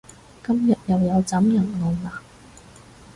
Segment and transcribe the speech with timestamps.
[0.43, 2.21] 今日又有斬人案喇